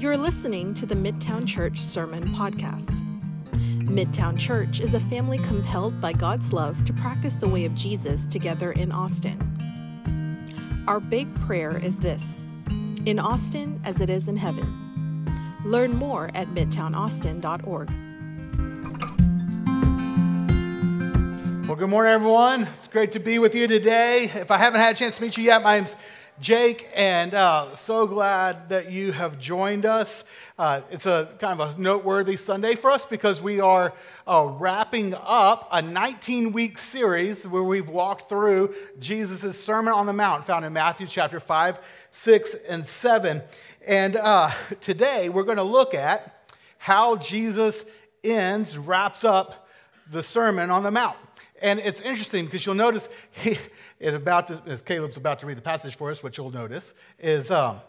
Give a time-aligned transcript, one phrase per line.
[0.00, 2.98] You're listening to the Midtown Church Sermon Podcast.
[3.84, 8.26] Midtown Church is a family compelled by God's love to practice the way of Jesus
[8.26, 9.36] together in Austin.
[10.88, 12.46] Our big prayer is this
[13.04, 15.30] in Austin as it is in heaven.
[15.66, 17.90] Learn more at midtownaustin.org.
[21.68, 22.62] Well, good morning, everyone.
[22.62, 24.30] It's great to be with you today.
[24.34, 25.94] If I haven't had a chance to meet you yet, my name's
[26.40, 30.24] Jake, and uh, so glad that you have joined us.
[30.58, 33.92] Uh, it's a kind of a noteworthy Sunday for us because we are
[34.26, 40.14] uh, wrapping up a 19 week series where we've walked through Jesus' Sermon on the
[40.14, 41.78] Mount found in Matthew chapter 5,
[42.12, 43.42] 6, and 7.
[43.86, 44.50] And uh,
[44.80, 46.48] today we're going to look at
[46.78, 47.84] how Jesus
[48.24, 49.68] ends, wraps up
[50.10, 51.18] the Sermon on the Mount.
[51.60, 53.58] And it's interesting because you'll notice he,
[54.00, 56.94] it about to, as Caleb's about to read the passage for us, what you'll notice
[57.18, 57.80] is um,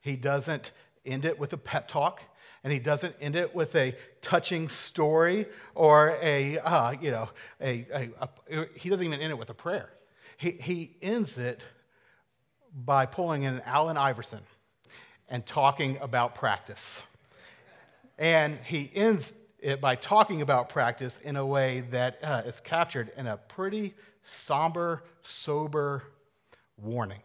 [0.00, 0.72] he doesn't
[1.04, 2.22] end it with a pep talk,
[2.64, 7.28] and he doesn't end it with a touching story or a uh, you know
[7.60, 8.10] a, a,
[8.50, 9.90] a, he doesn't even end it with a prayer.
[10.38, 11.62] He he ends it
[12.74, 14.40] by pulling in Allen Iverson
[15.28, 17.02] and talking about practice,
[18.18, 23.10] and he ends it by talking about practice in a way that uh, is captured
[23.16, 26.02] in a pretty somber, sober
[26.76, 27.22] warning.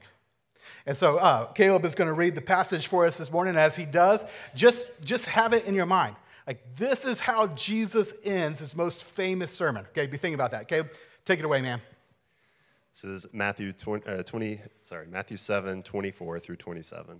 [0.86, 3.56] And so uh, Caleb is going to read the passage for us this morning.
[3.56, 4.24] As he does,
[4.56, 6.16] just, just have it in your mind.
[6.48, 9.86] Like, this is how Jesus ends his most famous sermon.
[9.90, 10.68] Okay, be thinking about that.
[10.68, 10.92] Caleb,
[11.26, 11.82] take it away, man.
[12.92, 17.20] This is Matthew 20, uh, 20 sorry, Matthew 7, 24 through 27.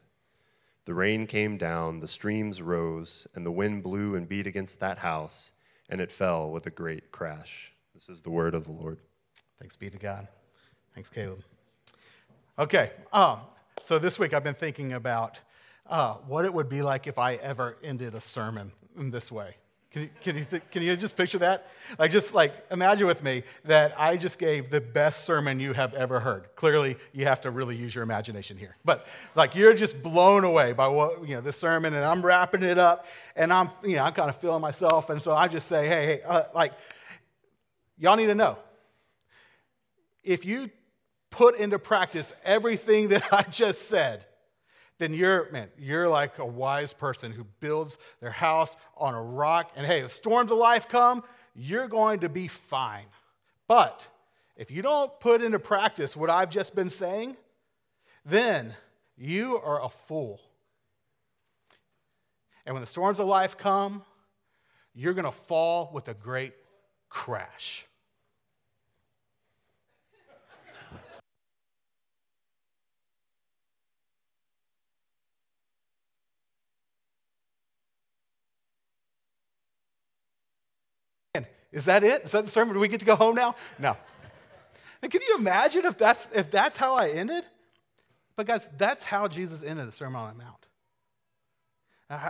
[0.85, 4.99] The rain came down, the streams rose, and the wind blew and beat against that
[4.99, 5.51] house,
[5.87, 7.71] and it fell with a great crash.
[7.93, 8.99] This is the word of the Lord.
[9.59, 10.27] Thanks be to God.
[10.95, 11.43] Thanks, Caleb.
[12.57, 13.41] Okay, um,
[13.83, 15.39] so this week I've been thinking about
[15.87, 19.55] uh, what it would be like if I ever ended a sermon in this way.
[19.91, 21.67] Can you, can, you th- can you just picture that?
[21.99, 25.93] Like, just like imagine with me that I just gave the best sermon you have
[25.93, 26.47] ever heard.
[26.55, 28.77] Clearly, you have to really use your imagination here.
[28.85, 32.63] But like, you're just blown away by what, you know, this sermon, and I'm wrapping
[32.63, 35.09] it up, and I'm, you know, I'm kind of feeling myself.
[35.09, 36.71] And so I just say, hey, hey, uh, like,
[37.97, 38.57] y'all need to know
[40.23, 40.69] if you
[41.29, 44.25] put into practice everything that I just said,
[45.01, 49.71] then you're, man, you're like a wise person who builds their house on a rock.
[49.75, 51.23] And hey, if storms of life come,
[51.55, 53.07] you're going to be fine.
[53.67, 54.07] But
[54.55, 57.35] if you don't put into practice what I've just been saying,
[58.25, 58.75] then
[59.17, 60.39] you are a fool.
[62.65, 64.03] And when the storms of life come,
[64.93, 66.53] you're going to fall with a great
[67.09, 67.87] crash.
[81.71, 82.23] Is that it?
[82.23, 82.73] Is that the sermon?
[82.73, 83.55] Do we get to go home now?
[83.79, 83.95] No.
[85.01, 87.43] And can you imagine if that's, if that's how I ended?
[88.35, 90.65] But guys, that's how Jesus ended the Sermon on the Mount.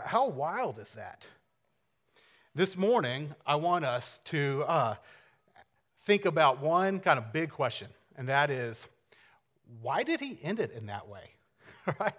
[0.06, 1.26] How wild is that?
[2.54, 4.96] This morning, I want us to uh,
[6.06, 8.86] think about one kind of big question, and that is,
[9.82, 11.32] why did he end it in that way?
[12.00, 12.14] right?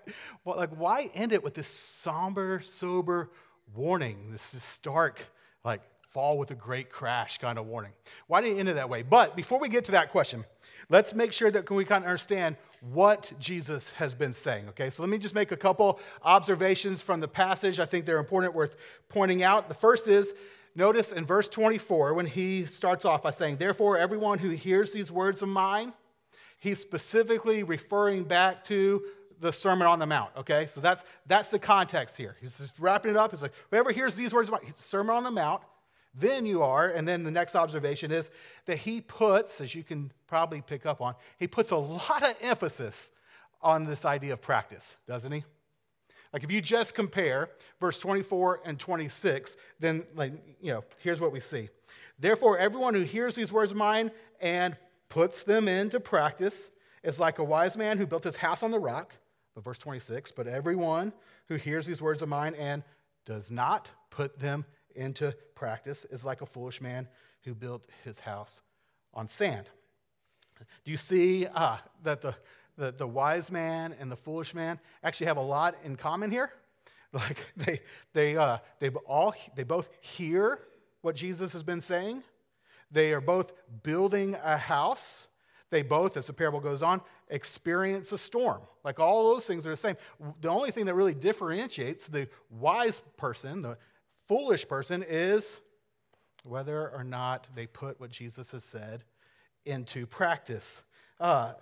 [0.45, 3.31] Well, like, why end it with this somber, sober
[3.75, 5.25] warning, this, this stark,
[5.65, 5.83] like,
[6.13, 7.93] fall with a great crash kind of warning.
[8.27, 9.03] Why did he end it that way?
[9.03, 10.45] But before we get to that question,
[10.89, 14.69] let's make sure that we kind of understand what Jesus has been saying.
[14.71, 17.81] Okay, so let me just make a couple observations from the passage.
[17.81, 18.77] I think they're important, worth
[19.09, 19.69] pointing out.
[19.69, 20.35] The first is
[20.75, 25.11] notice in verse 24 when he starts off by saying, Therefore, everyone who hears these
[25.11, 25.93] words of mine,
[26.59, 29.03] he's specifically referring back to
[29.41, 30.69] the Sermon on the Mount, okay?
[30.71, 32.37] So that's, that's the context here.
[32.41, 33.33] He's just wrapping it up.
[33.33, 35.63] He's like, whoever hears these words, Sermon on the Mount,
[36.15, 38.29] then you are, and then the next observation is
[38.67, 42.35] that he puts, as you can probably pick up on, he puts a lot of
[42.43, 43.11] emphasis
[43.61, 45.45] on this idea of practice, doesn't he?
[46.33, 47.51] Like if you just compare
[47.81, 51.69] verse 24 and 26, then like, you know, here's what we see.
[52.19, 54.11] Therefore, everyone who hears these words of mine
[54.41, 54.77] and
[55.09, 56.69] puts them into practice
[57.03, 59.15] is like a wise man who built his house on the rock.
[59.55, 61.13] But verse 26, but everyone
[61.49, 62.83] who hears these words of mine and
[63.27, 64.65] does not put them
[64.97, 67.09] into practice is like a foolish man
[67.45, 68.61] who built his house
[69.15, 69.67] on sand.
[70.85, 72.35] Do you see uh, that the,
[72.77, 76.53] the, the wise man and the foolish man actually have a lot in common here?
[77.15, 77.81] Like they,
[78.15, 80.61] they, uh, they, all, they both hear
[81.03, 82.23] what Jesus has been saying.
[82.91, 83.53] They are both
[83.83, 85.27] building a house.
[85.69, 88.63] They both, as the parable goes on, experience a storm.
[88.83, 89.97] Like all those things are the same.
[90.41, 93.77] The only thing that really differentiates the wise person, the
[94.33, 95.61] foolish person, is
[96.43, 99.05] whether or not they put what Jesus has said
[99.67, 100.83] into practice.
[101.21, 101.53] Uh,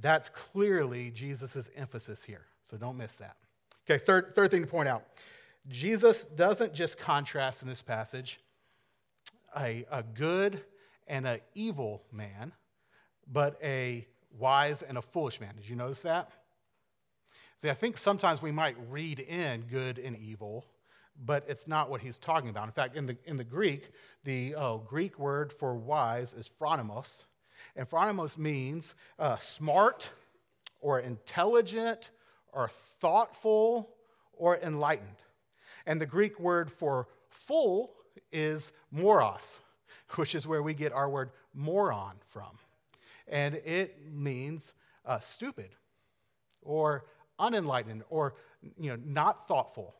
[0.00, 2.46] that's clearly Jesus' emphasis here.
[2.62, 3.36] So don't miss that.
[3.84, 5.04] Okay, third, third thing to point out
[5.68, 8.40] Jesus doesn't just contrast in this passage
[9.54, 10.62] a, a good
[11.06, 12.52] and an evil man,
[13.30, 14.06] but a
[14.38, 15.56] wise and a foolish man.
[15.56, 16.30] Did you notice that?
[17.60, 20.64] See, I think sometimes we might read in good and evil,
[21.24, 22.66] but it's not what he's talking about.
[22.66, 23.90] In fact, in the, in the Greek,
[24.24, 27.24] the oh, Greek word for wise is phronimos.
[27.76, 30.10] And phronimos means uh, smart
[30.80, 32.10] or intelligent
[32.52, 32.70] or
[33.00, 33.90] thoughtful
[34.32, 35.16] or enlightened.
[35.86, 37.92] And the Greek word for full
[38.32, 39.60] is moros,
[40.16, 42.58] which is where we get our word moron from.
[43.28, 44.72] And it means
[45.06, 45.70] uh, stupid
[46.62, 47.04] or
[47.38, 48.34] unenlightened or
[48.78, 49.94] you know, not thoughtful.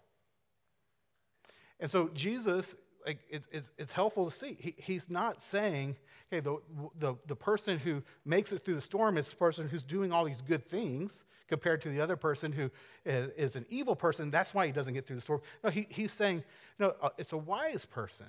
[1.81, 2.75] And so Jesus
[3.07, 4.57] like, it's, it's, it's helpful to see.
[4.59, 5.97] He, he's not saying,
[6.33, 6.59] okay, the,
[6.99, 10.25] the, the person who makes it through the storm is the person who's doing all
[10.25, 12.71] these good things compared to the other person who
[13.05, 14.31] is, is an evil person.
[14.31, 15.43] That's why he doesn't get through the storm.
[15.63, 16.43] No, he, he's saying,
[16.79, 18.27] no, uh, it's a wise person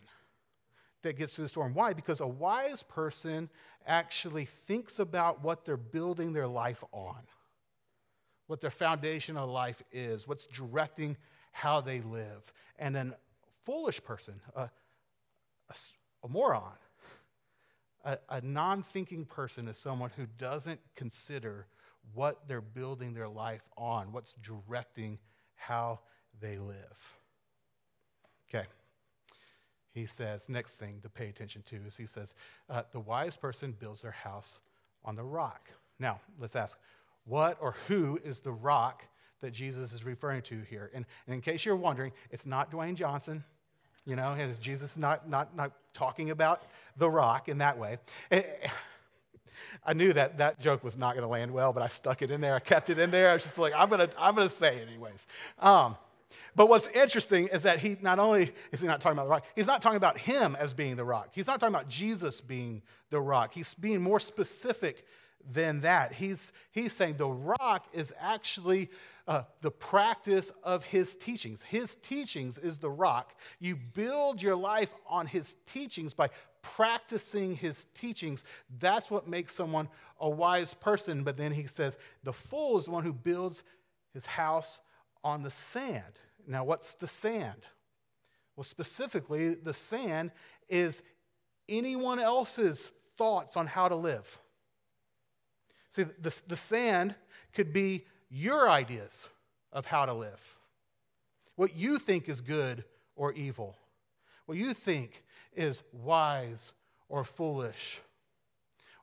[1.03, 1.73] that gets through the storm.
[1.73, 1.93] Why?
[1.93, 3.49] Because a wise person
[3.87, 7.21] actually thinks about what they're building their life on,
[8.47, 11.15] what their foundation of life is, what's directing
[11.53, 12.51] how they live.
[12.77, 13.13] And then
[13.65, 14.61] foolish person, a,
[15.69, 15.75] a,
[16.23, 16.71] a moron.
[18.03, 21.67] A, a non thinking person is someone who doesn't consider
[22.13, 25.17] what they're building their life on, what's directing
[25.55, 25.99] how
[26.39, 27.17] they live.
[28.49, 28.67] Okay.
[29.91, 32.33] He says, next thing to pay attention to is he says,
[32.69, 34.59] uh, the wise person builds their house
[35.03, 35.69] on the rock.
[35.99, 36.77] Now, let's ask,
[37.23, 39.03] what or who is the rock
[39.41, 40.91] that Jesus is referring to here?
[40.93, 43.43] And, and in case you're wondering, it's not Dwayne Johnson.
[44.05, 46.61] You know, and Jesus not, not, not talking about
[46.97, 47.97] the rock in that way.
[48.31, 48.43] Eh,
[49.85, 52.29] I knew that that joke was not going to land well, but I stuck it
[52.29, 52.55] in there.
[52.55, 53.31] I kept it in there.
[53.31, 55.27] I was just like, I'm going to I'm gonna say it anyways.
[55.59, 55.95] Um,
[56.55, 59.45] but what's interesting is that he not only is he not talking about the rock,
[59.55, 61.29] he's not talking about him as being the rock.
[61.33, 63.53] He's not talking about Jesus being the rock.
[63.53, 65.05] He's being more specific
[65.51, 66.13] than that.
[66.13, 68.89] He's, he's saying the rock is actually
[69.27, 71.61] uh, the practice of his teachings.
[71.63, 73.35] His teachings is the rock.
[73.59, 76.29] You build your life on his teachings by
[76.61, 78.43] practicing his teachings.
[78.79, 79.87] That's what makes someone
[80.19, 81.23] a wise person.
[81.23, 83.63] But then he says, the fool is the one who builds
[84.13, 84.79] his house
[85.23, 86.19] on the sand.
[86.47, 87.65] Now, what's the sand?
[88.55, 90.31] Well, specifically, the sand
[90.69, 91.01] is
[91.67, 94.37] anyone else's thoughts on how to live.
[95.89, 97.15] See, the, the sand
[97.53, 99.29] could be your ideas
[99.71, 100.57] of how to live,
[101.55, 102.83] what you think is good
[103.15, 103.77] or evil,
[104.45, 105.23] what you think
[105.55, 106.73] is wise
[107.07, 108.01] or foolish.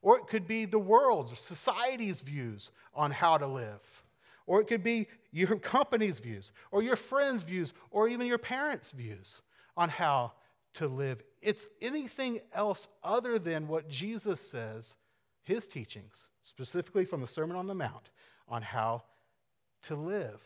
[0.03, 4.03] Or it could be the world's, society's views on how to live.
[4.47, 8.91] Or it could be your company's views, or your friends' views, or even your parents'
[8.91, 9.41] views
[9.79, 10.33] on how
[10.75, 11.23] to live.
[11.41, 14.95] It's anything else other than what Jesus says,
[15.43, 18.11] his teachings, specifically from the Sermon on the Mount,
[18.47, 19.05] on how
[19.83, 20.41] to live.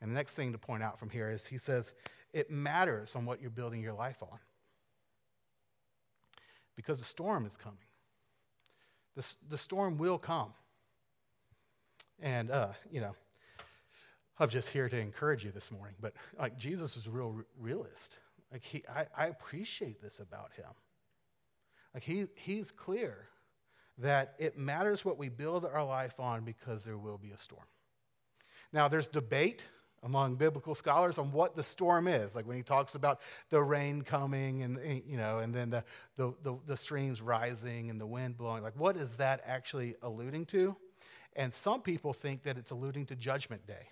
[0.00, 1.92] And the next thing to point out from here is he says,
[2.32, 4.38] it matters on what you're building your life on.
[6.74, 7.78] Because the storm is coming.
[9.16, 10.52] The, the storm will come.
[12.20, 13.14] And, uh, you know,
[14.38, 18.16] I'm just here to encourage you this morning, but like Jesus is a real realist.
[18.50, 20.66] Like he, I, I appreciate this about him.
[21.94, 23.28] Like he, he's clear
[23.98, 27.66] that it matters what we build our life on because there will be a storm.
[28.72, 29.66] Now, there's debate
[30.02, 32.34] among biblical scholars on what the storm is.
[32.34, 35.84] Like when he talks about the rain coming and, eh, you know, and then the,
[36.16, 38.62] the, the, the streams rising and the wind blowing.
[38.62, 40.76] Like, what is that actually alluding to?
[41.36, 43.88] And some people think that it's alluding to Judgment Day.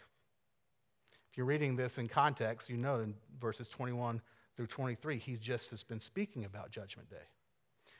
[1.30, 4.20] If you're reading this in context, you know in verses 21
[4.56, 7.16] through 23, he just has been speaking about Judgment Day.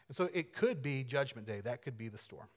[0.09, 1.61] And so it could be Judgment Day.
[1.61, 2.49] That could be the storm.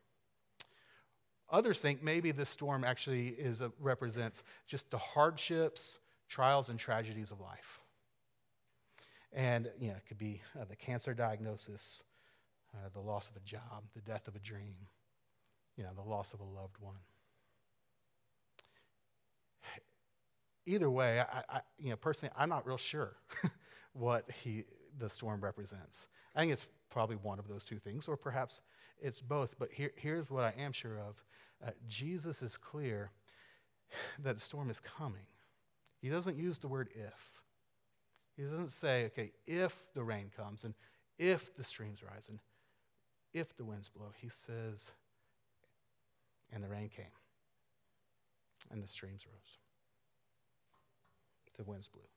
[1.53, 7.29] Others think maybe this storm actually is a, represents just the hardships, trials, and tragedies
[7.29, 7.79] of life.
[9.31, 12.01] And, you know, it could be uh, the cancer diagnosis,
[12.74, 14.74] uh, the loss of a job, the death of a dream,
[15.77, 16.95] you know, the loss of a loved one.
[20.65, 23.15] Either way, I, I you know, personally, I'm not real sure
[23.93, 24.63] what he,
[24.98, 26.07] the storm represents.
[26.36, 28.60] I think it's probably one of those two things, or perhaps
[29.00, 29.60] it's both.
[29.60, 31.22] But here, here's what I am sure of
[31.65, 33.12] uh, Jesus is clear
[34.24, 35.25] that the storm is coming.
[36.01, 37.41] He doesn't use the word if.
[38.36, 40.74] He doesn't say, okay, if the rain comes and
[41.17, 42.39] if the streams rise and
[43.34, 44.12] if the winds blow.
[44.20, 44.91] He says,
[46.51, 47.05] and the rain came
[48.72, 49.60] and the streams rose.
[51.58, 52.01] The winds blew.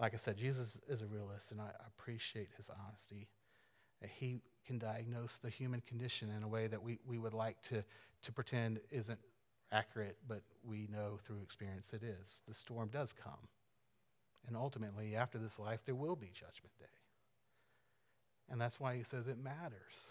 [0.00, 3.28] Like I said, Jesus is a realist, and I appreciate his honesty.
[4.02, 7.84] He can diagnose the human condition in a way that we, we would like to,
[8.22, 9.18] to pretend isn't
[9.72, 12.42] accurate, but we know through experience it is.
[12.48, 13.48] The storm does come.
[14.46, 16.84] And ultimately, after this life, there will be Judgment Day.
[18.50, 20.08] And that's why he says it matters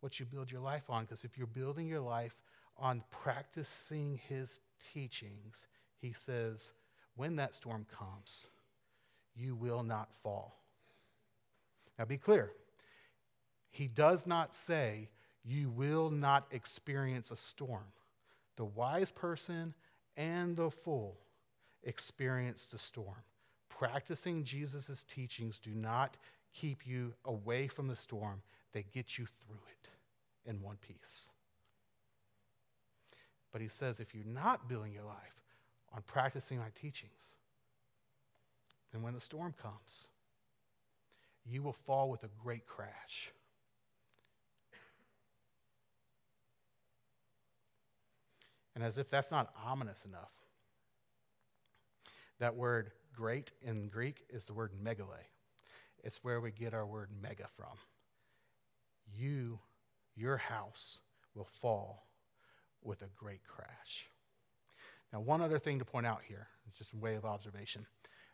[0.00, 2.36] what you build your life on, because if you're building your life
[2.78, 4.60] on practicing his
[4.92, 5.66] teachings,
[6.00, 6.72] he says,
[7.16, 8.46] when that storm comes,
[9.34, 10.60] you will not fall.
[11.98, 12.52] Now be clear.
[13.76, 15.10] He does not say
[15.44, 17.84] you will not experience a storm.
[18.56, 19.74] The wise person
[20.16, 21.18] and the fool
[21.82, 23.22] experience the storm.
[23.68, 26.16] Practicing Jesus' teachings do not
[26.54, 28.40] keep you away from the storm,
[28.72, 31.28] they get you through it in one piece.
[33.52, 35.42] But he says if you're not building your life
[35.94, 37.34] on practicing my teachings,
[38.90, 40.06] then when the storm comes,
[41.44, 43.30] you will fall with a great crash.
[48.76, 50.30] And as if that's not ominous enough,
[52.38, 55.24] that word great in Greek is the word megale.
[56.04, 57.78] It's where we get our word mega from.
[59.18, 59.58] You,
[60.14, 60.98] your house,
[61.34, 62.06] will fall
[62.82, 64.10] with a great crash.
[65.10, 67.86] Now, one other thing to point out here, just a way of observation.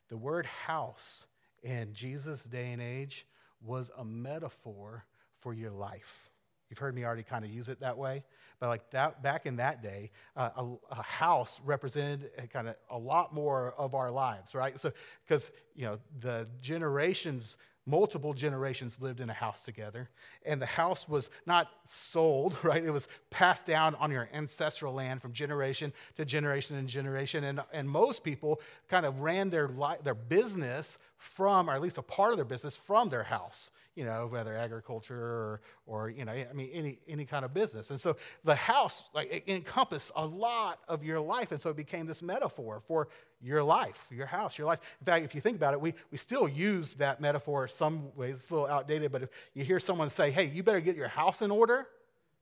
[0.09, 1.25] The word house
[1.63, 3.27] in Jesus' day and age
[3.61, 5.05] was a metaphor
[5.39, 6.32] for your life.
[6.73, 8.25] You've heard me already kind of use it that way.
[8.59, 12.97] But like that, back in that day, uh, a, a, house represented kind of a
[12.97, 14.81] lot more of our lives, right?
[14.81, 14.91] So,
[15.23, 20.09] because, you know, the generations multiple generations lived in a house together
[20.47, 25.21] and the house was not sold right it was passed down on your ancestral land
[25.21, 29.97] from generation to generation and generation and, and most people kind of ran their, li-
[30.05, 34.05] their business from or at least a part of their business from their house you
[34.05, 37.91] know, whether agriculture or, or you know, I mean, any, any kind of business.
[37.91, 41.53] And so the house, like, encompassed a lot of your life.
[41.53, 43.09] And so it became this metaphor for
[43.41, 44.81] your life, your house, your life.
[45.01, 48.37] In fact, if you think about it, we, we still use that metaphor some ways.
[48.37, 51.09] It's a little outdated, but if you hear someone say, hey, you better get your
[51.09, 51.87] house in order,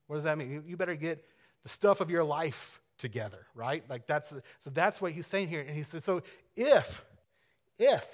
[0.07, 0.51] what does that mean?
[0.51, 1.25] You, you better get
[1.65, 3.83] the stuff of your life together, right?
[3.89, 5.63] Like that's, so that's what he's saying here.
[5.67, 6.23] And he says, so
[6.55, 7.05] if,
[7.79, 8.07] if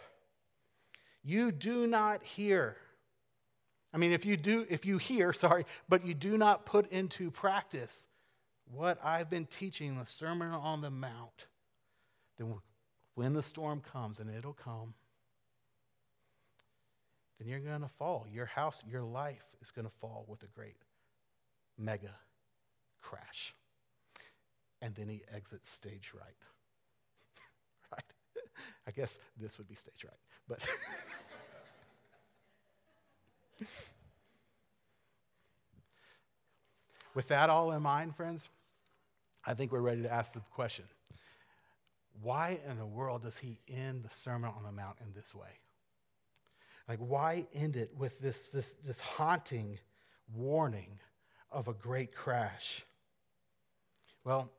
[1.23, 2.77] you do not hear
[3.97, 7.31] I mean, if you do, if you hear, sorry, but you do not put into
[7.31, 8.07] practice
[8.71, 11.47] what I've been teaching, the Sermon on the Mount,
[12.37, 12.55] then
[13.15, 14.93] when the storm comes, and it'll come,
[17.39, 18.27] then you're going to fall.
[18.31, 20.77] Your house, your life is going to fall with a great
[21.79, 22.15] mega
[23.01, 23.55] crash.
[24.83, 26.37] And then he exits stage right.
[27.93, 28.03] right?
[28.87, 30.61] I guess this would be stage right, but.
[37.15, 38.49] With that all in mind, friends,
[39.45, 40.85] I think we're ready to ask the question
[42.23, 45.61] why in the world does he end the Sermon on the Mount in this way?
[46.89, 49.79] Like, why end it with this, this, this haunting
[50.35, 50.99] warning
[51.51, 52.85] of a great crash?
[54.25, 54.51] Well,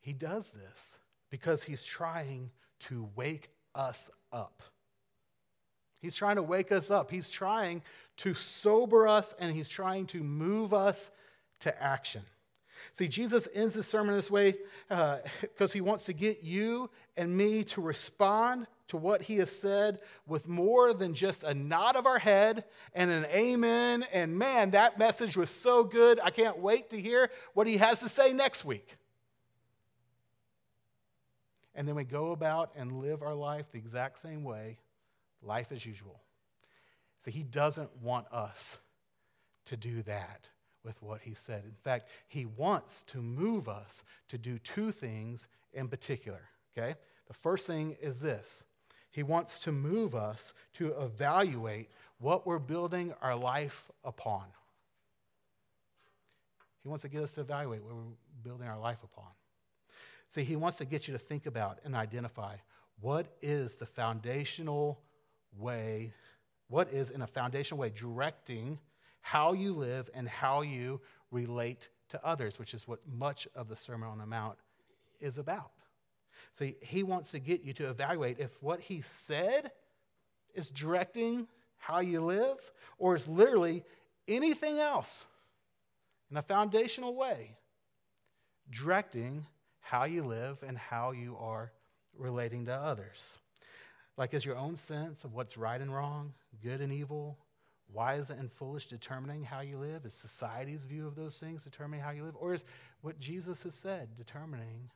[0.00, 0.98] he does this
[1.30, 2.50] because he's trying
[2.80, 4.62] to wake us up.
[6.00, 7.10] He's trying to wake us up.
[7.10, 7.82] He's trying
[8.18, 11.10] to sober us and he's trying to move us
[11.60, 12.22] to action.
[12.92, 14.56] See, Jesus ends his sermon this way
[14.88, 19.50] because uh, he wants to get you and me to respond to what he has
[19.50, 22.64] said with more than just a nod of our head
[22.94, 24.04] and an amen.
[24.12, 26.18] And man, that message was so good.
[26.22, 28.96] I can't wait to hear what he has to say next week.
[31.74, 34.78] And then we go about and live our life the exact same way
[35.42, 36.20] life as usual.
[37.24, 38.78] So he doesn't want us
[39.66, 40.48] to do that
[40.84, 41.64] with what he said.
[41.64, 46.40] In fact, he wants to move us to do two things in particular.
[46.76, 46.94] Okay?
[47.26, 48.64] The first thing is this
[49.10, 54.44] He wants to move us to evaluate what we're building our life upon.
[56.82, 58.02] He wants to get us to evaluate what we're
[58.42, 59.30] building our life upon.
[60.28, 62.56] See, He wants to get you to think about and identify
[63.00, 65.00] what is the foundational
[65.58, 66.12] way,
[66.68, 68.78] what is in a foundational way directing
[69.20, 71.00] how you live and how you
[71.30, 74.56] relate to others, which is what much of the Sermon on the Mount
[75.20, 75.70] is about.
[76.52, 79.70] So he wants to get you to evaluate if what he said
[80.54, 81.46] is directing
[81.76, 82.58] how you live
[82.98, 83.84] or is literally
[84.26, 85.24] anything else
[86.30, 87.56] in a foundational way
[88.70, 89.46] directing
[89.80, 91.72] how you live and how you are
[92.16, 93.38] relating to others.
[94.18, 97.38] Like, is your own sense of what's right and wrong, good and evil,
[97.94, 100.04] wise and foolish determining how you live?
[100.04, 102.34] Is society's view of those things determining how you live?
[102.36, 102.64] Or is
[103.00, 104.90] what Jesus has said determining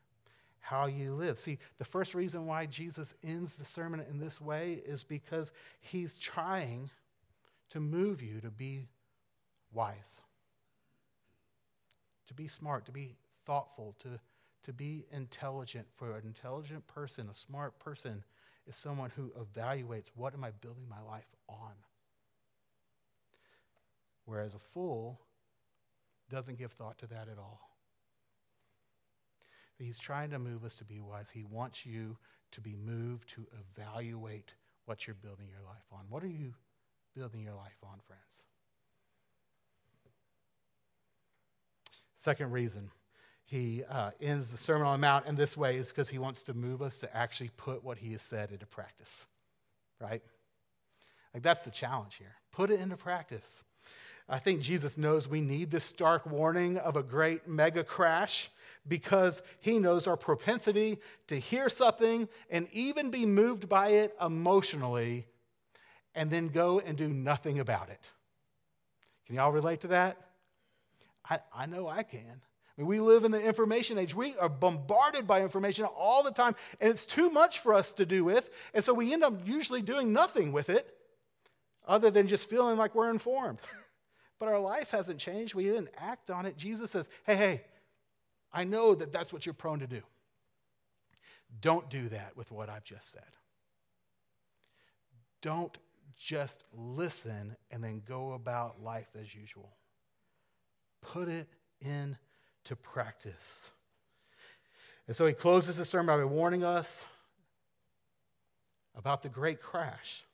[0.58, 1.38] how you live?
[1.38, 6.16] See, the first reason why Jesus ends the sermon in this way is because he's
[6.16, 6.90] trying
[7.70, 8.88] to move you to be
[9.72, 10.20] wise,
[12.26, 13.14] to be smart, to be
[13.46, 14.18] thoughtful, to,
[14.64, 15.86] to be intelligent.
[15.94, 18.24] For an intelligent person, a smart person,
[18.66, 21.72] is someone who evaluates what am I building my life on?
[24.24, 25.20] Whereas a fool
[26.30, 27.60] doesn't give thought to that at all.
[29.78, 31.28] He's trying to move us to be wise.
[31.32, 32.16] He wants you
[32.52, 34.54] to be moved to evaluate
[34.84, 36.00] what you're building your life on.
[36.08, 36.54] What are you
[37.14, 38.22] building your life on, friends?
[42.16, 42.90] Second reason
[43.52, 46.42] he uh, ends the Sermon on the Mount in this way is because he wants
[46.44, 49.26] to move us to actually put what he has said into practice,
[50.00, 50.22] right?
[51.34, 52.34] Like that's the challenge here.
[52.50, 53.62] Put it into practice.
[54.26, 58.50] I think Jesus knows we need this stark warning of a great mega crash
[58.88, 65.26] because he knows our propensity to hear something and even be moved by it emotionally
[66.14, 68.12] and then go and do nothing about it.
[69.26, 70.16] Can y'all relate to that?
[71.28, 72.40] I, I know I can.
[72.86, 74.14] We live in the information age.
[74.14, 78.06] We are bombarded by information all the time, and it's too much for us to
[78.06, 78.50] do with.
[78.74, 80.94] And so we end up usually doing nothing with it
[81.86, 83.58] other than just feeling like we're informed.
[84.38, 85.54] but our life hasn't changed.
[85.54, 86.56] We didn't act on it.
[86.56, 87.62] Jesus says, hey, hey,
[88.52, 90.02] I know that that's what you're prone to do.
[91.60, 93.22] Don't do that with what I've just said.
[95.42, 95.76] Don't
[96.16, 99.76] just listen and then go about life as usual.
[101.02, 101.48] Put it
[101.80, 102.16] in
[102.64, 103.70] to practice.
[105.06, 107.04] And so he closes the sermon by warning us
[108.94, 110.24] about the great crash.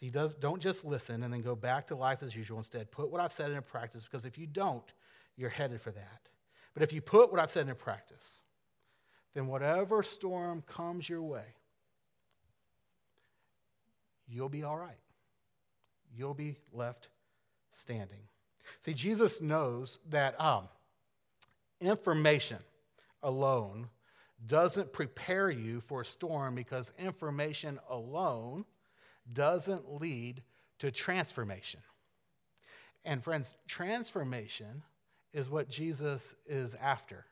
[0.00, 2.58] He does, don't just listen and then go back to life as usual.
[2.58, 4.92] Instead, put what I've said into practice because if you don't,
[5.36, 6.28] you're headed for that.
[6.74, 8.40] But if you put what I've said into practice,
[9.34, 11.44] then whatever storm comes your way,
[14.26, 14.98] you'll be all right.
[16.16, 17.08] You'll be left
[17.78, 18.22] standing.
[18.84, 20.68] See, Jesus knows that um,
[21.80, 22.58] information
[23.22, 23.88] alone
[24.46, 28.64] doesn't prepare you for a storm because information alone
[29.32, 30.42] doesn't lead
[30.78, 31.80] to transformation.
[33.04, 34.82] And friends, transformation
[35.32, 37.24] is what Jesus is after.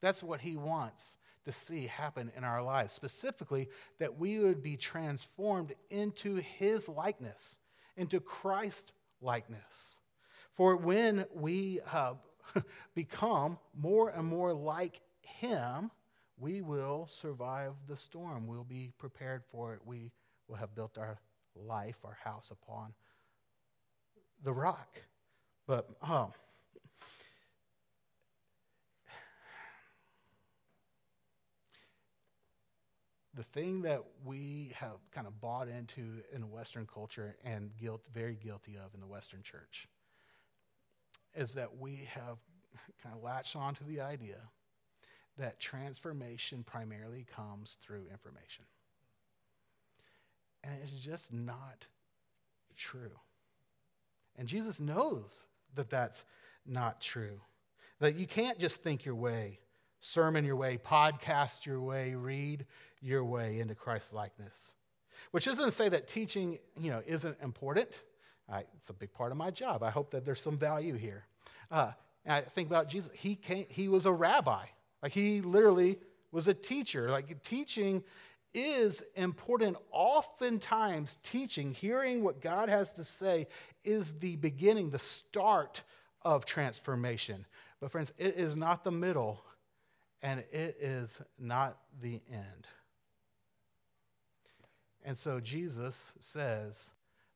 [0.00, 2.92] That's what he wants to see happen in our lives.
[2.92, 7.58] Specifically, that we would be transformed into his likeness,
[7.96, 9.96] into Christ likeness.
[10.54, 12.14] For when we uh,
[12.94, 15.90] become more and more like Him,
[16.38, 18.46] we will survive the storm.
[18.46, 19.80] We'll be prepared for it.
[19.84, 20.10] We
[20.48, 21.18] will have built our
[21.54, 22.94] life, our house upon
[24.42, 25.02] the rock.
[25.66, 26.32] But, um,
[33.34, 38.34] the thing that we have kind of bought into in Western culture and guilt, very
[38.34, 39.88] guilty of in the Western church
[41.34, 42.38] is that we have
[43.02, 44.38] kind of latched onto the idea
[45.38, 48.64] that transformation primarily comes through information.
[50.62, 51.86] And it's just not
[52.76, 53.18] true.
[54.36, 56.24] And Jesus knows that that's
[56.66, 57.40] not true.
[58.00, 59.58] That you can't just think your way,
[60.00, 62.66] sermon your way, podcast your way, read
[63.00, 64.70] your way into Christ likeness.
[65.30, 67.88] Which isn't to say that teaching, you know, isn't important.
[68.52, 69.82] I, it's a big part of my job.
[69.82, 71.24] I hope that there's some value here.
[71.70, 71.92] Uh,
[72.26, 73.10] I think about Jesus.
[73.14, 74.64] He, came, he was a rabbi.
[75.02, 75.98] Like he literally
[76.30, 77.10] was a teacher.
[77.10, 78.04] Like teaching
[78.52, 79.76] is important.
[79.90, 83.48] Oftentimes, teaching, hearing what God has to say,
[83.84, 85.82] is the beginning, the start
[86.20, 87.46] of transformation.
[87.80, 89.42] But, friends, it is not the middle
[90.20, 92.66] and it is not the end.
[95.04, 96.90] And so Jesus says,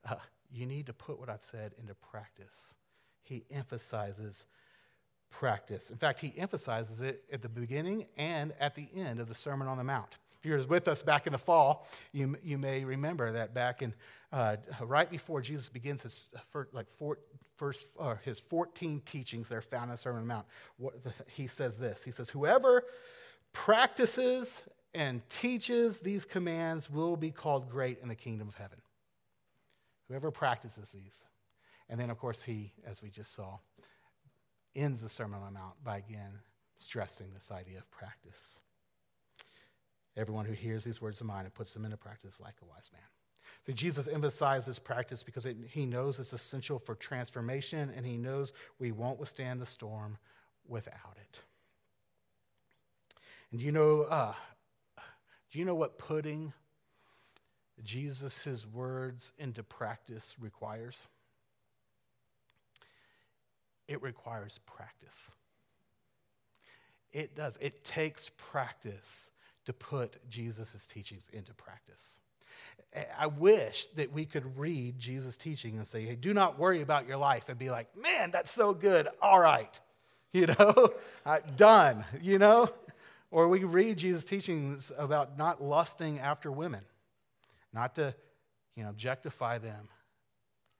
[0.08, 0.16] uh,
[0.50, 2.74] You need to put what I've said into practice.
[3.22, 4.44] He emphasizes
[5.30, 5.90] practice.
[5.90, 9.68] In fact, he emphasizes it at the beginning and at the end of the Sermon
[9.68, 10.18] on the Mount.
[10.38, 13.94] If you're with us back in the fall, you, you may remember that back in
[14.32, 17.18] uh, right before Jesus begins his first, like four,
[17.56, 21.02] first, uh, his 14 teachings that are found in the Sermon on the Mount, what,
[21.04, 22.02] the, he says this.
[22.02, 22.84] He says, "Whoever
[23.52, 24.62] practices
[24.94, 28.78] and teaches these commands will be called great in the kingdom of heaven."
[30.08, 31.24] Whoever practices these.
[31.88, 33.58] And then, of course, he, as we just saw,
[34.74, 36.40] ends the Sermon on the Mount by again
[36.76, 38.60] stressing this idea of practice.
[40.16, 42.90] Everyone who hears these words of mine and puts them into practice like a wise
[42.92, 43.02] man.
[43.66, 48.52] So Jesus emphasizes practice because it, he knows it's essential for transformation and he knows
[48.78, 50.18] we won't withstand the storm
[50.68, 51.40] without it.
[53.52, 54.34] And you know, uh,
[55.52, 56.52] do you know what putting
[57.84, 61.06] Jesus' words into practice requires?
[63.88, 65.30] it requires practice.
[67.12, 67.56] It does.
[67.60, 69.30] It takes practice
[69.64, 72.18] to put Jesus' teachings into practice.
[73.18, 77.06] I wish that we could read Jesus' teaching and say, hey, do not worry about
[77.06, 79.08] your life, and be like, man, that's so good.
[79.20, 79.80] All right.
[80.32, 80.92] You know,
[81.24, 82.68] uh, done, you know?
[83.30, 86.82] Or we read Jesus' teachings about not lusting after women,
[87.76, 88.14] not to,
[88.74, 89.88] you know, objectify them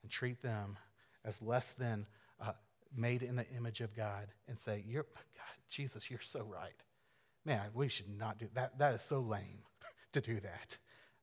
[0.03, 0.79] and treat them
[1.25, 2.07] as less than
[2.41, 2.53] uh,
[2.97, 6.83] made in the image of God and say, You're, God, Jesus, you're so right.
[7.45, 8.79] Man, we should not do that.
[8.79, 9.63] That is so lame
[10.15, 10.79] to do that.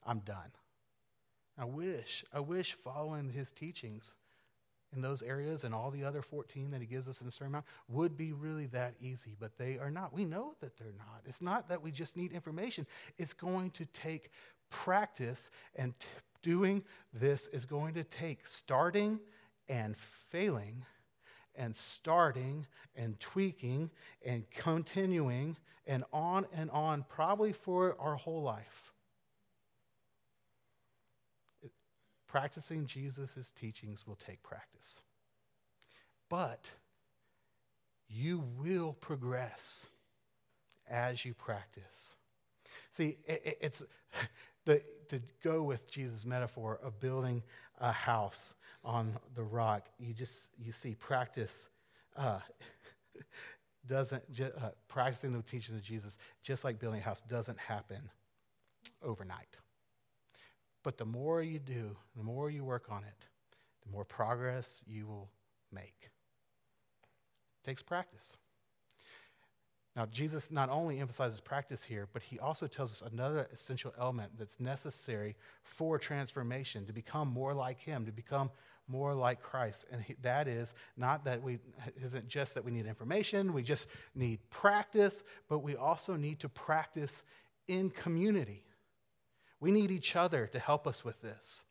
[0.06, 0.52] I'm done.
[1.58, 4.14] I wish, I wish following his teachings
[4.96, 7.64] in those areas and all the other 14 that he gives us in the Sermon
[7.88, 10.14] would be really that easy, but they are not.
[10.14, 11.22] We know that they're not.
[11.26, 12.86] It's not that we just need information,
[13.18, 14.30] it's going to take
[14.74, 16.08] practice, and t-
[16.42, 16.84] doing
[17.14, 19.20] this is going to take starting
[19.70, 20.84] and failing
[21.56, 23.92] and starting and tweaking
[24.26, 25.56] and continuing
[25.86, 28.92] and on and on, probably for our whole life.
[32.28, 35.02] Practicing Jesus' teachings will take practice.
[36.30, 36.72] But
[38.10, 39.86] you will progress
[40.90, 42.16] as you practice.
[42.98, 43.84] See, it's
[44.66, 47.44] the, to go with Jesus' metaphor of building
[47.80, 49.88] a house on the rock.
[50.00, 51.68] You just you see practice
[52.16, 52.40] uh,
[53.88, 58.10] doesn't uh, practicing the teachings of Jesus, just like building a house, doesn't happen
[59.04, 59.58] overnight.
[60.84, 63.28] But the more you do, the more you work on it,
[63.86, 65.30] the more progress you will
[65.72, 65.96] make.
[66.02, 68.34] It takes practice.
[69.96, 74.32] Now, Jesus not only emphasizes practice here, but he also tells us another essential element
[74.40, 78.50] that's necessary for transformation, to become more like him, to become
[78.88, 79.86] more like Christ.
[79.92, 81.60] And he, that is not that we,
[82.04, 86.50] isn't just that we need information, we just need practice, but we also need to
[86.50, 87.22] practice
[87.68, 88.64] in community.
[89.60, 91.64] We need each other to help us with this.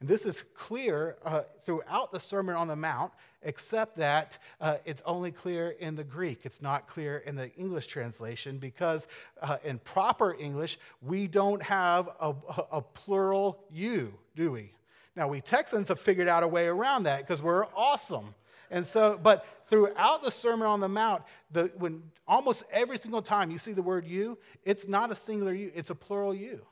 [0.00, 5.02] And this is clear uh, throughout the Sermon on the Mount, except that uh, it's
[5.04, 6.40] only clear in the Greek.
[6.44, 9.06] It's not clear in the English translation because
[9.42, 12.34] uh, in proper English, we don't have a,
[12.72, 14.72] a plural you, do we?
[15.16, 18.34] Now, we Texans have figured out a way around that because we're awesome.
[18.70, 23.50] And so, but throughout the Sermon on the Mount, the, when almost every single time
[23.50, 26.64] you see the word you, it's not a singular you, it's a plural you.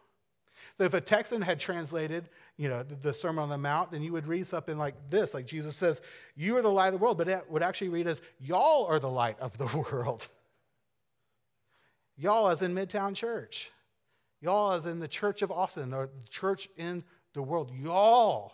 [0.79, 4.01] So if a Texan had translated, you know, the, the, Sermon on the Mount, then
[4.01, 6.01] you would read something like this, like Jesus says,
[6.37, 9.01] "You are the light of the world," but it would actually read as, "Y'all are
[9.01, 10.29] the light of the world."
[12.17, 13.71] Y'all, as in Midtown Church.
[14.41, 17.03] Y'all, as in the Church of Austin, or the church in
[17.35, 17.73] the world.
[17.77, 18.53] Y'all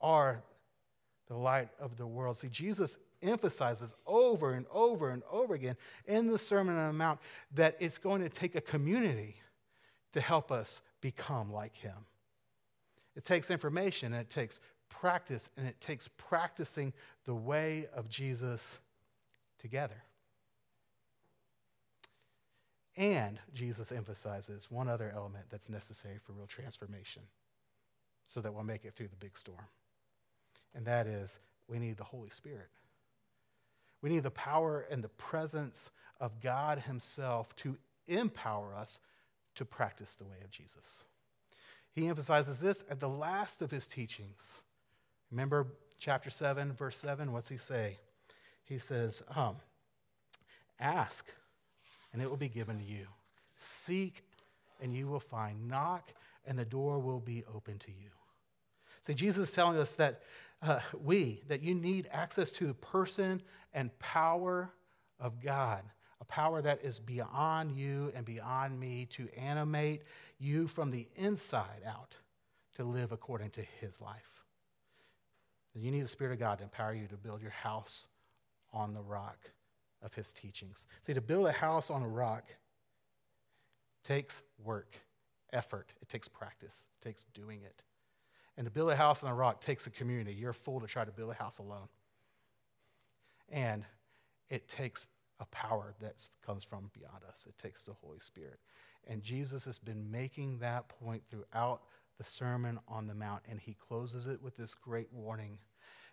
[0.00, 0.42] are
[1.28, 2.38] the light of the world.
[2.38, 7.20] See, Jesus emphasizes over and over and over again in the Sermon on the Mount
[7.54, 9.36] that it's going to take a community
[10.12, 12.06] to help us become like him.
[13.14, 16.94] It takes information and it takes practice and it takes practicing
[17.26, 18.80] the way of Jesus
[19.58, 20.02] together.
[22.96, 27.22] And Jesus emphasizes one other element that's necessary for real transformation
[28.26, 29.66] so that we'll make it through the big storm.
[30.74, 31.38] And that is,
[31.68, 32.68] we need the Holy Spirit.
[34.02, 38.98] We need the power and the presence of God Himself to empower us
[39.54, 41.04] to practice the way of Jesus.
[41.94, 44.62] He emphasizes this at the last of his teachings.
[45.30, 45.66] Remember
[45.98, 47.32] chapter 7, verse 7?
[47.32, 47.98] What's he say?
[48.64, 49.56] He says, um,
[50.80, 51.30] Ask,
[52.12, 53.06] and it will be given to you.
[53.60, 54.22] Seek,
[54.80, 55.68] and you will find.
[55.68, 56.10] Knock,
[56.46, 58.10] and the door will be open to you.
[59.06, 60.22] See, Jesus is telling us that
[60.62, 63.42] uh, we, that you need access to the person
[63.74, 64.70] and power
[65.18, 65.82] of God,
[66.22, 70.02] a power that is beyond you and beyond me to animate
[70.38, 72.14] you from the inside out
[72.76, 74.44] to live according to his life.
[75.74, 78.06] You need the Spirit of God to empower you to build your house
[78.72, 79.50] on the rock
[80.00, 80.84] of his teachings.
[81.06, 82.44] See, to build a house on a rock
[84.04, 84.94] takes work,
[85.52, 87.82] effort, it takes practice, it takes doing it.
[88.56, 90.34] And to build a house on a rock takes a community.
[90.34, 91.88] You're a fool to try to build a house alone.
[93.50, 93.84] And
[94.50, 95.04] it takes
[95.42, 97.46] a power that comes from beyond us.
[97.48, 98.60] It takes the Holy Spirit.
[99.08, 101.82] And Jesus has been making that point throughout
[102.16, 103.42] the Sermon on the Mount.
[103.50, 105.58] And he closes it with this great warning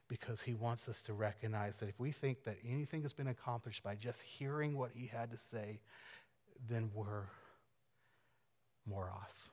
[0.08, 3.84] because he wants us to recognize that if we think that anything has been accomplished
[3.84, 5.80] by just hearing what he had to say,
[6.68, 7.28] then we're
[8.88, 9.50] moros.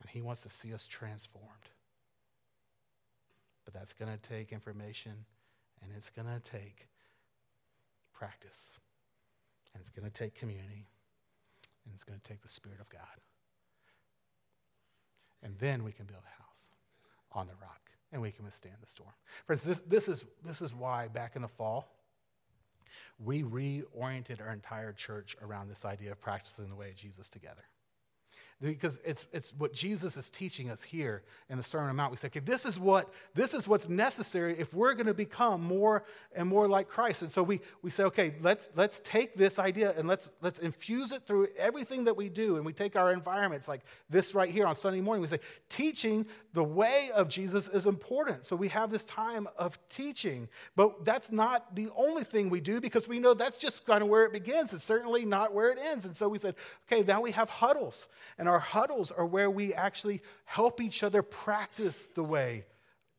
[0.00, 1.68] And he wants to see us transformed.
[3.84, 5.12] That's going to take information
[5.82, 6.88] and it's going to take
[8.14, 8.78] practice.
[9.74, 10.86] And it's going to take community.
[11.84, 13.20] And it's going to take the Spirit of God.
[15.42, 16.62] And then we can build a house
[17.32, 19.12] on the rock and we can withstand the storm.
[19.44, 21.86] Friends, this, this, is, this is why back in the fall,
[23.22, 27.64] we reoriented our entire church around this idea of practicing the way of Jesus together.
[28.62, 32.12] Because it's, it's what Jesus is teaching us here in the Sermon on the Mount.
[32.12, 35.62] We say, okay, this is, what, this is what's necessary if we're going to become
[35.62, 37.22] more and more like Christ.
[37.22, 41.12] And so we, we say, okay, let's, let's take this idea and let's, let's infuse
[41.12, 42.56] it through everything that we do.
[42.56, 45.20] And we take our environments like this right here on Sunday morning.
[45.20, 48.44] We say, teaching the way of Jesus is important.
[48.44, 50.48] So we have this time of teaching.
[50.76, 54.08] But that's not the only thing we do because we know that's just kind of
[54.08, 54.72] where it begins.
[54.72, 56.04] It's certainly not where it ends.
[56.04, 56.54] And so we said,
[56.90, 58.06] okay, now we have huddles.
[58.38, 62.64] And huddles are where we actually help each other practice the way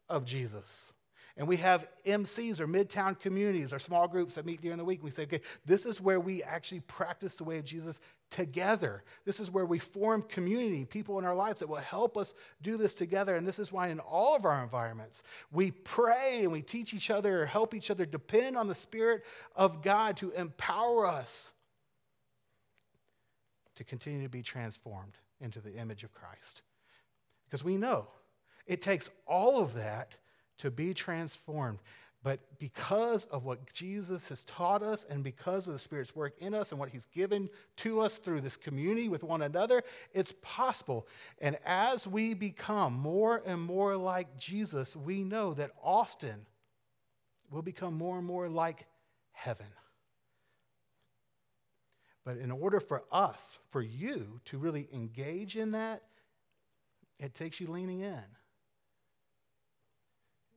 [0.10, 0.91] of Jesus.
[1.38, 5.00] And we have MCs or midtown communities or small groups that meet during the week.
[5.00, 8.00] And we say, okay, this is where we actually practice the way of Jesus
[8.32, 9.04] together.
[9.26, 12.78] This is where we form community, people in our lives that will help us do
[12.78, 13.36] this together.
[13.36, 17.10] And this is why in all of our environments, we pray and we teach each
[17.10, 19.26] other or help each other depend on the Spirit
[19.58, 21.52] of God to empower us
[23.76, 26.62] to continue to be transformed into the image of Christ.
[27.45, 28.08] Because we know
[28.65, 30.15] it takes all of that
[30.60, 31.80] to be transformed.
[32.24, 36.56] But because of what Jesus has taught us and because of the Spirit's work in
[36.56, 41.08] us and what He's given to us through this community with one another, it's possible.
[41.39, 46.48] And as we become more and more like Jesus, we know that Austin
[47.52, 48.88] will become more and more like
[49.32, 49.67] heaven.
[52.25, 56.01] But in order for us, for you to really engage in that,
[57.19, 58.23] it takes you leaning in.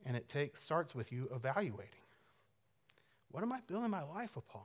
[0.07, 1.91] And it takes, starts with you evaluating.
[3.31, 4.65] What am I building my life upon?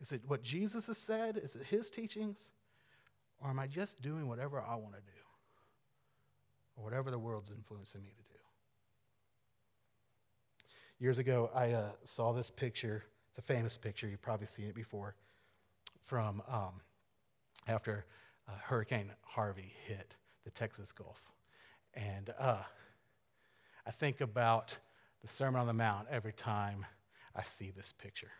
[0.00, 1.36] Is it what Jesus has said?
[1.36, 2.38] Is it his teachings?
[3.40, 5.22] Or am I just doing whatever I want to do?
[6.76, 8.40] Or whatever the world's influencing me to do?
[10.98, 14.06] Years ago, I uh, saw this picture it's a famous picture.
[14.06, 15.14] You've probably seen it before
[16.04, 16.82] from um,
[17.66, 18.04] after
[18.46, 20.14] uh, Hurricane Harvey hit
[20.44, 21.22] the Texas Gulf.
[21.94, 22.58] And uh,
[23.86, 24.76] I think about
[25.22, 26.84] the Sermon on the Mount every time
[27.34, 28.32] I see this picture.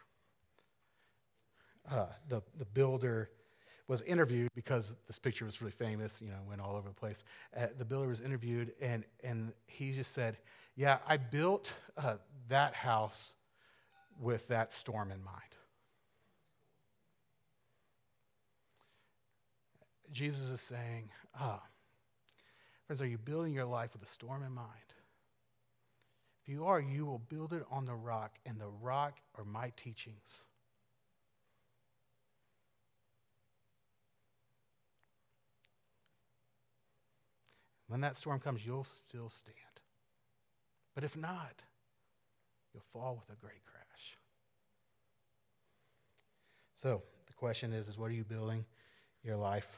[1.91, 3.31] Uh, the, the builder
[3.89, 7.25] was interviewed because this picture was really famous, you know, went all over the place.
[7.57, 10.37] Uh, the builder was interviewed, and, and he just said,
[10.77, 12.17] Yeah, I built uh,
[12.49, 13.33] that house
[14.21, 15.39] with that storm in mind.
[20.11, 21.63] Jesus is saying, ah,
[22.87, 24.69] friends, are you building your life with a storm in mind?
[26.43, 29.73] If you are, you will build it on the rock, and the rock are my
[29.77, 30.43] teachings.
[37.87, 39.57] When that storm comes, you'll still stand.
[40.95, 41.63] But if not,
[42.73, 43.72] you'll fall with a great crash.
[46.83, 48.65] So the question is, is what are you building
[49.23, 49.77] your life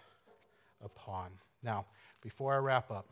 [0.83, 1.33] upon?
[1.63, 1.85] Now,
[2.23, 3.11] before I wrap up,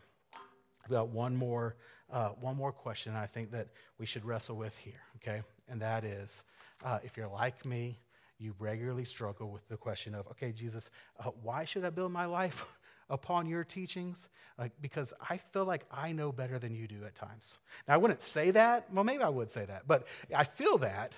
[0.83, 1.75] I've got one more,
[2.11, 3.67] uh, one more question I think that
[3.99, 5.43] we should wrestle with here, okay?
[5.69, 6.41] And that is,
[6.83, 7.99] uh, if you're like me,
[8.39, 12.25] you regularly struggle with the question of, okay, Jesus, uh, why should I build my
[12.25, 12.65] life
[13.11, 14.27] upon your teachings
[14.57, 17.59] like, because I feel like I know better than you do at times.
[17.87, 18.91] Now, I wouldn't say that.
[18.91, 21.13] Well, maybe I would say that, but I feel that.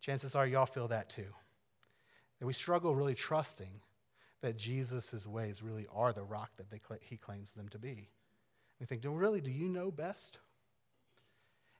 [0.00, 1.26] Chances are y'all feel that too.
[2.40, 3.80] That we struggle really trusting
[4.40, 8.08] that Jesus' ways really are the rock that they, he claims them to be.
[8.80, 10.38] We think, really, do you know best?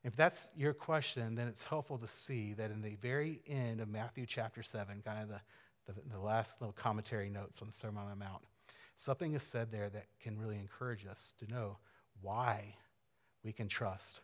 [0.04, 3.88] If that's your question, then it's helpful to see that in the very end of
[3.88, 5.40] Matthew chapter 7, kind of the,
[5.86, 8.42] the, the last little commentary notes on the Sermon on the Mount,
[8.96, 11.78] something is said there that can really encourage us to know
[12.20, 12.76] why
[13.42, 14.20] we can trust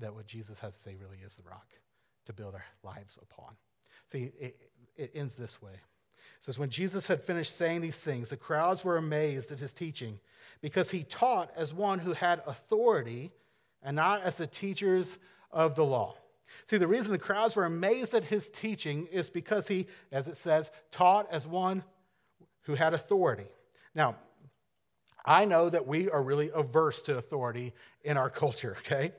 [0.00, 1.68] that what Jesus has to say really is the rock
[2.26, 3.54] to build our lives upon.
[4.10, 4.58] See, it,
[4.96, 5.72] it ends this way.
[5.72, 9.72] It says, When Jesus had finished saying these things, the crowds were amazed at his
[9.72, 10.18] teaching
[10.60, 13.32] because he taught as one who had authority
[13.82, 15.18] and not as the teachers
[15.50, 16.16] of the law.
[16.66, 20.36] See, the reason the crowds were amazed at his teaching is because he, as it
[20.36, 21.84] says, taught as one
[22.62, 23.46] who had authority.
[23.94, 24.16] Now,
[25.24, 29.12] I know that we are really averse to authority in our culture, okay?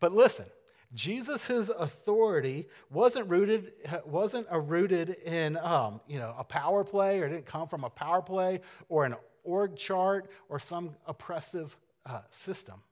[0.00, 0.46] But listen,
[0.94, 3.72] Jesus' authority wasn't rooted,
[4.06, 8.22] wasn't rooted in um, you know, a power play or didn't come from a power
[8.22, 11.76] play or an org chart or some oppressive
[12.06, 12.82] uh, system.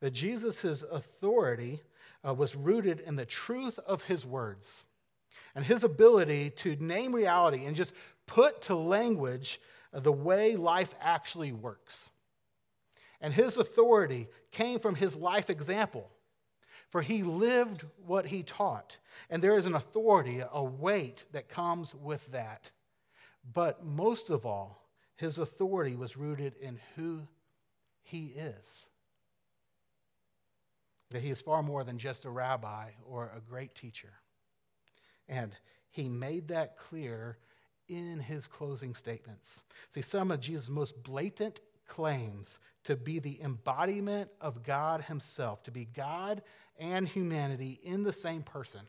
[0.00, 1.80] That Jesus' authority
[2.26, 4.84] uh, was rooted in the truth of his words
[5.54, 7.92] and his ability to name reality and just
[8.26, 9.60] put to language
[9.92, 12.08] the way life actually works.
[13.20, 16.10] And his authority came from his life example,
[16.92, 18.98] for he lived what he taught.
[19.30, 22.70] And there is an authority, a weight that comes with that.
[23.54, 27.22] But most of all, his authority was rooted in who
[28.02, 28.86] he is.
[31.12, 34.12] That he is far more than just a rabbi or a great teacher.
[35.28, 35.52] And
[35.90, 37.38] he made that clear
[37.88, 39.62] in his closing statements.
[39.94, 45.70] See, some of Jesus' most blatant claims to be the embodiment of God himself, to
[45.70, 46.42] be God
[46.82, 48.80] and humanity in the same person,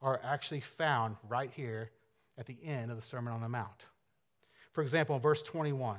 [0.00, 1.90] are actually found right here
[2.38, 3.84] at the end of the Sermon on the Mount.
[4.72, 5.98] For example, in verse 21,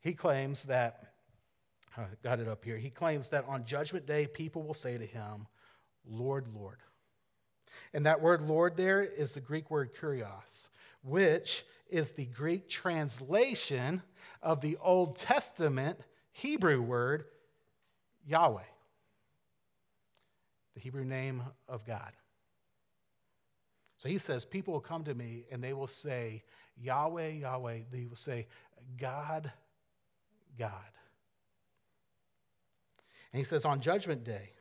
[0.00, 1.14] he claims that,
[1.96, 5.06] I got it up here, he claims that on Judgment Day, people will say to
[5.06, 5.46] him,
[6.06, 6.78] Lord, Lord.
[7.92, 10.68] And that word Lord there is the Greek word kurios,
[11.02, 14.02] which is the Greek translation
[14.42, 15.98] of the Old Testament
[16.30, 17.24] Hebrew word
[18.26, 18.62] Yahweh,
[20.78, 22.12] the Hebrew name of God.
[23.96, 26.44] So he says, People will come to me and they will say,
[26.80, 27.78] Yahweh, Yahweh.
[27.90, 28.46] They will say,
[28.96, 29.50] God,
[30.56, 30.70] God.
[33.32, 34.52] And he says, On Judgment Day,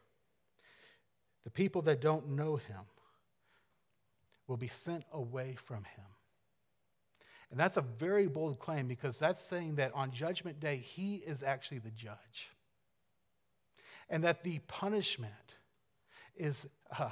[1.43, 2.81] the people that don't know him
[4.47, 6.05] will be sent away from him.
[7.51, 11.43] And that's a very bold claim because that's saying that on Judgment Day, he is
[11.43, 12.49] actually the judge.
[14.09, 15.31] And that the punishment
[16.37, 16.65] is
[16.97, 17.09] uh,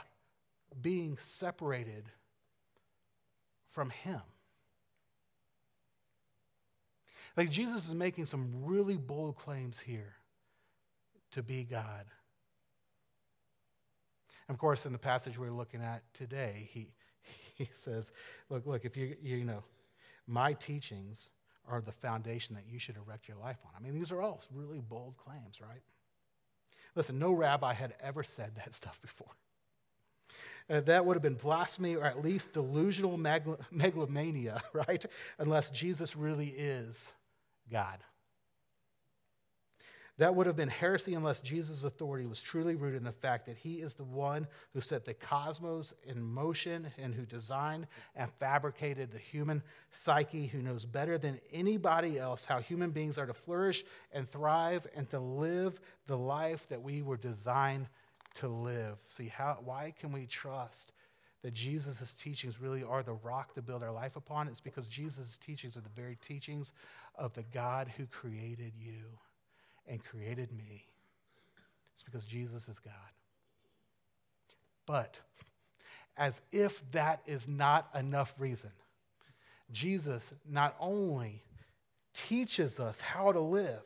[0.81, 2.05] being separated
[3.69, 4.21] from him.
[7.35, 10.13] Like Jesus is making some really bold claims here
[11.31, 12.05] to be God.
[14.47, 16.93] Of course, in the passage we're looking at today, he,
[17.55, 18.11] he says,
[18.49, 19.63] look, look, if you, you know,
[20.27, 21.29] my teachings
[21.67, 23.71] are the foundation that you should erect your life on.
[23.75, 25.81] I mean, these are all really bold claims, right?
[26.95, 29.27] Listen, no rabbi had ever said that stuff before.
[30.69, 33.17] Uh, that would have been blasphemy or at least delusional
[33.71, 35.05] megalomania, right?
[35.37, 37.13] Unless Jesus really is
[37.71, 37.99] God.
[40.17, 43.57] That would have been heresy unless Jesus' authority was truly rooted in the fact that
[43.57, 49.11] he is the one who set the cosmos in motion and who designed and fabricated
[49.11, 53.83] the human psyche, who knows better than anybody else how human beings are to flourish
[54.13, 57.87] and thrive and to live the life that we were designed
[58.35, 58.97] to live.
[59.07, 60.93] See, how, why can we trust
[61.41, 64.47] that Jesus' teachings really are the rock to build our life upon?
[64.47, 66.71] It's because Jesus' teachings are the very teachings
[67.15, 69.03] of the God who created you
[69.87, 70.85] and created me.
[71.93, 72.93] It's because Jesus is God.
[74.85, 75.19] But
[76.17, 78.71] as if that is not enough reason,
[79.71, 81.43] Jesus not only
[82.13, 83.83] teaches us how to live,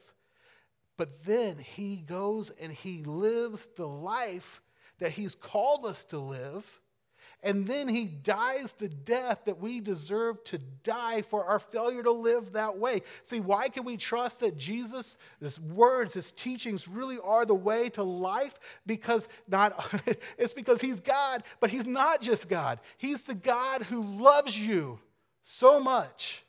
[0.97, 4.61] but then he goes and he lives the life
[4.99, 6.81] that he's called us to live
[7.41, 12.11] and then he dies the death that we deserve to die for our failure to
[12.11, 13.01] live that way.
[13.23, 17.89] See, why can we trust that Jesus, his words, his teachings really are the way
[17.91, 18.59] to life?
[18.85, 19.89] Because not
[20.37, 22.79] it's because he's God, but he's not just God.
[22.97, 24.99] He's the God who loves you
[25.43, 26.43] so much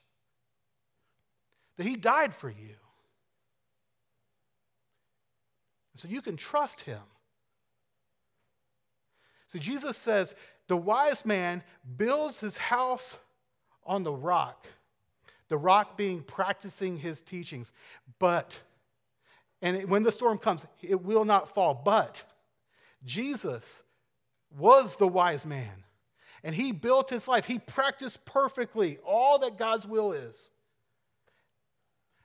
[1.80, 2.76] that He died for you.
[5.94, 7.00] So you can trust Him.
[9.48, 10.34] So Jesus says,
[10.70, 11.64] the wise man
[11.96, 13.16] builds his house
[13.84, 14.68] on the rock,
[15.48, 17.72] the rock being practicing his teachings.
[18.20, 18.56] But,
[19.60, 21.74] and when the storm comes, it will not fall.
[21.74, 22.22] But
[23.04, 23.82] Jesus
[24.56, 25.82] was the wise man,
[26.44, 27.46] and he built his life.
[27.46, 30.52] He practiced perfectly all that God's will is.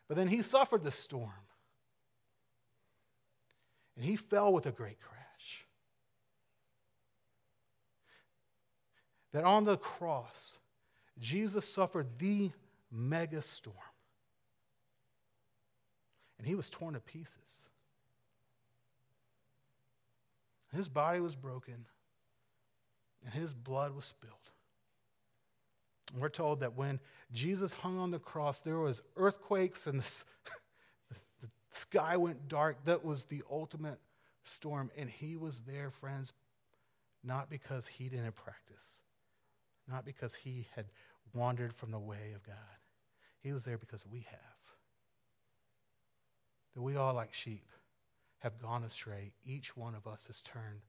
[0.07, 1.31] But then he suffered the storm,
[3.95, 5.14] and he fell with a great crash.
[9.36, 10.57] That on the cross,
[11.19, 12.51] Jesus suffered the
[12.89, 13.75] mega storm.
[16.38, 17.65] And he was torn to pieces.
[20.73, 21.86] His body was broken,
[23.25, 24.33] and his blood was spilled.
[26.13, 27.01] And we're told that when
[27.33, 29.99] Jesus hung on the cross, there was earthquakes and
[31.09, 32.86] the, the sky went dark.
[32.86, 33.99] That was the ultimate
[34.45, 34.91] storm.
[34.97, 36.31] And he was there, friends,
[37.21, 39.01] not because he didn't practice,
[39.89, 40.86] not because he had
[41.33, 42.55] wandered from the way of God.
[43.39, 44.39] He was there because we have.
[46.73, 47.67] That we all, like sheep,
[48.39, 49.31] have gone astray.
[49.45, 50.81] Each one of us has turned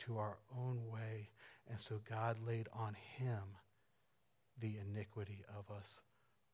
[0.00, 1.30] to our own way.
[1.68, 3.42] And so God laid on him
[4.60, 6.00] the iniquity of us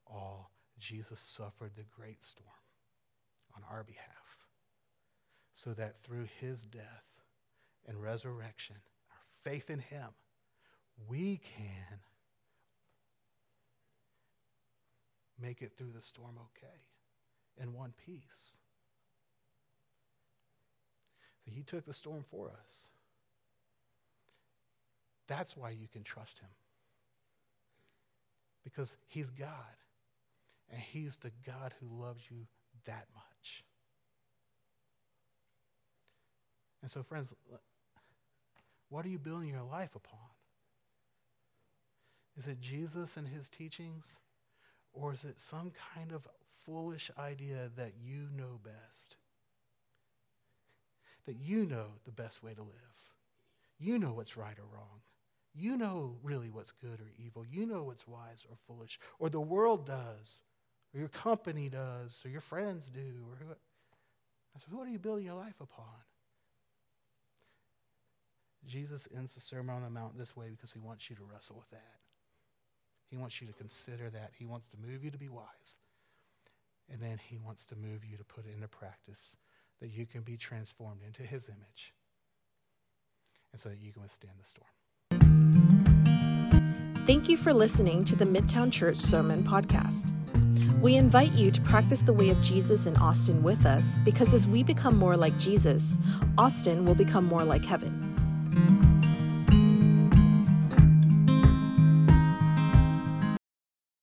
[0.07, 0.51] all.
[0.79, 2.49] Jesus suffered the great storm
[3.55, 4.47] on our behalf
[5.53, 7.05] so that through his death
[7.87, 8.77] and resurrection,
[9.11, 10.09] our faith in him,
[11.07, 11.99] we can
[15.41, 16.81] make it through the storm okay
[17.61, 18.55] in one piece.
[21.45, 22.87] So he took the storm for us.
[25.27, 26.49] That's why you can trust him.
[28.63, 29.47] Because he's God.
[30.71, 32.45] And he's the God who loves you
[32.85, 33.63] that much.
[36.81, 37.33] And so, friends,
[38.89, 40.19] what are you building your life upon?
[42.37, 44.17] Is it Jesus and his teachings?
[44.93, 46.27] Or is it some kind of
[46.65, 49.15] foolish idea that you know best?
[51.25, 52.71] That you know the best way to live.
[53.79, 55.01] You know what's right or wrong.
[55.53, 57.45] You know really what's good or evil.
[57.49, 58.99] You know what's wise or foolish.
[59.19, 60.37] Or the world does,
[60.93, 63.25] or your company does, or your friends do.
[63.29, 65.85] Or who, what are you building your life upon?
[68.65, 71.57] Jesus ends the Sermon on the Mount this way because he wants you to wrestle
[71.57, 71.97] with that.
[73.11, 74.31] He wants you to consider that.
[74.39, 75.75] He wants to move you to be wise.
[76.89, 79.35] And then he wants to move you to put it into practice
[79.81, 81.93] that you can be transformed into his image
[83.51, 84.67] and so that you can withstand the storm.
[87.05, 90.13] Thank you for listening to the Midtown Church Sermon Podcast.
[90.79, 94.47] We invite you to practice the way of Jesus in Austin with us because as
[94.47, 95.99] we become more like Jesus,
[96.37, 98.90] Austin will become more like heaven.